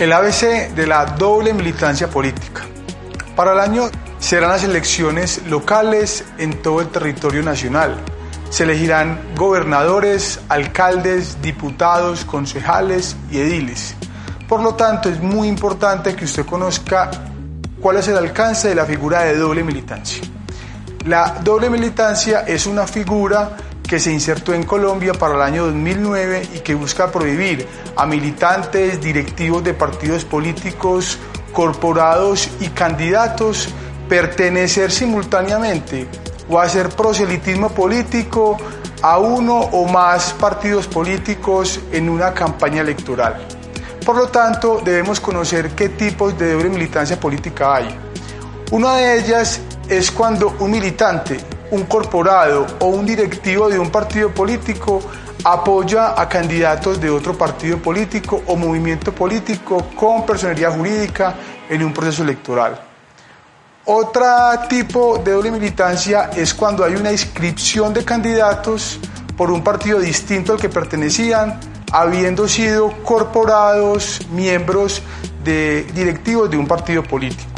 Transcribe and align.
El 0.00 0.14
ABC 0.14 0.74
de 0.74 0.86
la 0.86 1.04
doble 1.04 1.52
militancia 1.52 2.08
política. 2.08 2.62
Para 3.36 3.52
el 3.52 3.60
año 3.60 3.90
serán 4.18 4.48
las 4.48 4.64
elecciones 4.64 5.42
locales 5.46 6.24
en 6.38 6.62
todo 6.62 6.80
el 6.80 6.88
territorio 6.88 7.42
nacional. 7.42 7.98
Se 8.48 8.62
elegirán 8.62 9.20
gobernadores, 9.36 10.40
alcaldes, 10.48 11.42
diputados, 11.42 12.24
concejales 12.24 13.14
y 13.30 13.40
ediles. 13.40 13.94
Por 14.48 14.62
lo 14.62 14.74
tanto, 14.74 15.10
es 15.10 15.20
muy 15.20 15.48
importante 15.48 16.16
que 16.16 16.24
usted 16.24 16.46
conozca 16.46 17.10
cuál 17.78 17.98
es 17.98 18.08
el 18.08 18.16
alcance 18.16 18.70
de 18.70 18.76
la 18.76 18.86
figura 18.86 19.24
de 19.24 19.36
doble 19.36 19.62
militancia. 19.62 20.22
La 21.04 21.40
doble 21.44 21.68
militancia 21.68 22.40
es 22.46 22.64
una 22.64 22.86
figura 22.86 23.50
que 23.90 23.98
se 23.98 24.12
insertó 24.12 24.54
en 24.54 24.62
Colombia 24.62 25.14
para 25.14 25.34
el 25.34 25.42
año 25.42 25.66
2009 25.66 26.50
y 26.54 26.58
que 26.60 26.76
busca 26.76 27.10
prohibir 27.10 27.66
a 27.96 28.06
militantes, 28.06 29.00
directivos 29.00 29.64
de 29.64 29.74
partidos 29.74 30.24
políticos, 30.24 31.18
corporados 31.52 32.48
y 32.60 32.68
candidatos 32.68 33.68
pertenecer 34.08 34.92
simultáneamente 34.92 36.06
o 36.48 36.60
hacer 36.60 36.90
proselitismo 36.90 37.70
político 37.70 38.56
a 39.02 39.18
uno 39.18 39.58
o 39.58 39.88
más 39.88 40.34
partidos 40.34 40.86
políticos 40.86 41.80
en 41.90 42.08
una 42.08 42.32
campaña 42.32 42.82
electoral. 42.82 43.44
Por 44.06 44.14
lo 44.14 44.28
tanto, 44.28 44.80
debemos 44.84 45.18
conocer 45.18 45.70
qué 45.70 45.88
tipos 45.88 46.38
de 46.38 46.52
doble 46.52 46.68
militancia 46.68 47.18
política 47.18 47.74
hay. 47.74 47.88
Una 48.70 48.94
de 48.98 49.18
ellas 49.18 49.60
es 49.88 50.12
cuando 50.12 50.54
un 50.60 50.70
militante, 50.70 51.40
un 51.70 51.84
corporado 51.84 52.66
o 52.80 52.86
un 52.86 53.06
directivo 53.06 53.68
de 53.68 53.78
un 53.78 53.90
partido 53.90 54.30
político 54.30 55.00
apoya 55.44 56.20
a 56.20 56.28
candidatos 56.28 57.00
de 57.00 57.10
otro 57.10 57.36
partido 57.36 57.78
político 57.78 58.42
o 58.46 58.56
movimiento 58.56 59.12
político 59.12 59.86
con 59.96 60.26
personalidad 60.26 60.76
jurídica 60.76 61.34
en 61.68 61.82
un 61.82 61.92
proceso 61.92 62.22
electoral. 62.22 62.78
Otro 63.86 64.26
tipo 64.68 65.18
de 65.18 65.32
doble 65.32 65.50
militancia 65.50 66.30
es 66.36 66.52
cuando 66.54 66.84
hay 66.84 66.94
una 66.94 67.10
inscripción 67.10 67.94
de 67.94 68.04
candidatos 68.04 69.00
por 69.36 69.50
un 69.50 69.64
partido 69.64 69.98
distinto 69.98 70.52
al 70.52 70.60
que 70.60 70.68
pertenecían, 70.68 71.58
habiendo 71.90 72.46
sido 72.46 72.92
corporados, 73.02 74.20
miembros 74.30 75.02
de 75.42 75.84
directivos 75.94 76.50
de 76.50 76.58
un 76.58 76.66
partido 76.66 77.02
político. 77.02 77.49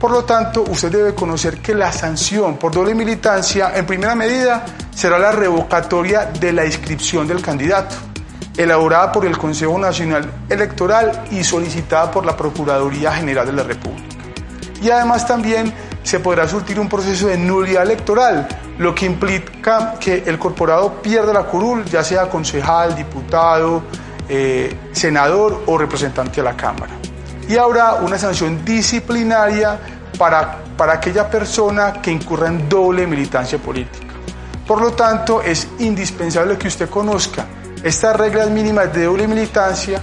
Por 0.00 0.12
lo 0.12 0.24
tanto, 0.24 0.62
usted 0.62 0.90
debe 0.90 1.14
conocer 1.14 1.58
que 1.58 1.74
la 1.74 1.92
sanción 1.92 2.56
por 2.56 2.72
doble 2.72 2.94
militancia, 2.94 3.72
en 3.74 3.84
primera 3.84 4.14
medida, 4.14 4.64
será 4.94 5.18
la 5.18 5.30
revocatoria 5.30 6.24
de 6.24 6.54
la 6.54 6.64
inscripción 6.64 7.28
del 7.28 7.42
candidato, 7.42 7.96
elaborada 8.56 9.12
por 9.12 9.26
el 9.26 9.36
Consejo 9.36 9.78
Nacional 9.78 10.32
Electoral 10.48 11.24
y 11.30 11.44
solicitada 11.44 12.10
por 12.10 12.24
la 12.24 12.34
Procuraduría 12.34 13.12
General 13.12 13.44
de 13.44 13.52
la 13.52 13.62
República. 13.62 14.08
Y 14.80 14.88
además 14.88 15.26
también 15.26 15.70
se 16.02 16.18
podrá 16.18 16.48
surtir 16.48 16.80
un 16.80 16.88
proceso 16.88 17.26
de 17.26 17.36
nulidad 17.36 17.82
electoral, 17.82 18.48
lo 18.78 18.94
que 18.94 19.04
implica 19.04 19.96
que 20.00 20.22
el 20.26 20.38
corporado 20.38 21.02
pierda 21.02 21.34
la 21.34 21.42
curul, 21.42 21.84
ya 21.84 22.02
sea 22.02 22.30
concejal, 22.30 22.96
diputado, 22.96 23.82
eh, 24.30 24.74
senador 24.92 25.64
o 25.66 25.76
representante 25.76 26.36
de 26.36 26.44
la 26.44 26.56
Cámara 26.56 26.94
y 27.50 27.58
habrá 27.58 27.94
una 27.94 28.16
sanción 28.16 28.64
disciplinaria 28.64 29.76
para, 30.16 30.58
para 30.76 30.92
aquella 30.92 31.28
persona 31.28 31.94
que 32.00 32.12
incurra 32.12 32.46
en 32.46 32.68
doble 32.68 33.08
militancia 33.08 33.58
política. 33.58 34.06
Por 34.64 34.80
lo 34.80 34.92
tanto, 34.92 35.42
es 35.42 35.66
indispensable 35.80 36.56
que 36.56 36.68
usted 36.68 36.88
conozca 36.88 37.46
estas 37.82 38.14
reglas 38.14 38.48
mínimas 38.50 38.92
de 38.92 39.02
doble 39.02 39.26
militancia 39.26 40.00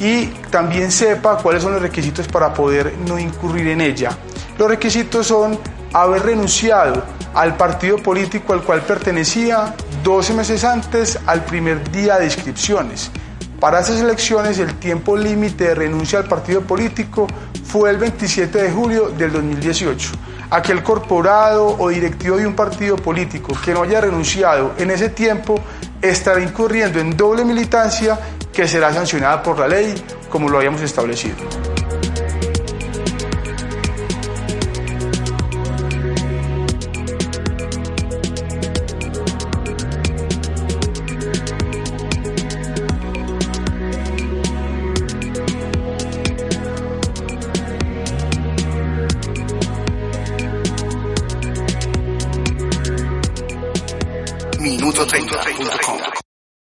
y 0.00 0.26
también 0.50 0.90
sepa 0.90 1.36
cuáles 1.36 1.62
son 1.62 1.74
los 1.74 1.82
requisitos 1.82 2.26
para 2.26 2.52
poder 2.52 2.92
no 3.06 3.16
incurrir 3.16 3.68
en 3.68 3.80
ella. 3.80 4.10
Los 4.58 4.68
requisitos 4.68 5.24
son 5.28 5.56
haber 5.92 6.22
renunciado 6.24 7.04
al 7.32 7.56
partido 7.56 7.98
político 7.98 8.54
al 8.54 8.64
cual 8.64 8.82
pertenecía 8.82 9.72
12 10.02 10.34
meses 10.34 10.64
antes 10.64 11.16
al 11.26 11.44
primer 11.44 11.88
día 11.92 12.18
de 12.18 12.24
inscripciones 12.24 13.12
para 13.60 13.80
esas 13.80 14.00
elecciones 14.00 14.58
el 14.58 14.74
tiempo 14.74 15.16
límite 15.16 15.64
de 15.64 15.74
renuncia 15.74 16.18
al 16.18 16.26
partido 16.26 16.62
político 16.62 17.26
fue 17.64 17.90
el 17.90 17.98
27 17.98 18.62
de 18.62 18.70
julio 18.70 19.08
del 19.10 19.32
2018. 19.32 20.12
Aquel 20.50 20.82
corporado 20.82 21.76
o 21.78 21.88
directivo 21.88 22.36
de 22.36 22.46
un 22.46 22.54
partido 22.54 22.96
político 22.96 23.52
que 23.62 23.74
no 23.74 23.82
haya 23.82 24.00
renunciado 24.00 24.72
en 24.78 24.90
ese 24.90 25.10
tiempo 25.10 25.56
estará 26.00 26.40
incurriendo 26.40 27.00
en 27.00 27.16
doble 27.16 27.44
militancia 27.44 28.18
que 28.52 28.66
será 28.66 28.92
sancionada 28.92 29.42
por 29.42 29.58
la 29.58 29.68
ley 29.68 29.94
como 30.30 30.48
lo 30.48 30.58
habíamos 30.58 30.80
establecido. 30.80 31.36
Minuto 54.68 55.06
30.com 55.06 55.97